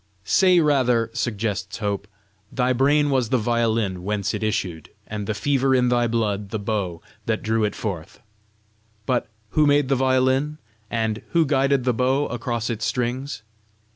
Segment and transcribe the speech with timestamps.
[0.25, 2.07] "Say rather," suggests Hope,
[2.51, 6.57] "thy brain was the violin whence it issued, and the fever in thy blood the
[6.57, 8.19] bow that drew it forth.
[9.05, 10.57] But who made the violin?
[10.89, 13.43] and who guided the bow across its strings?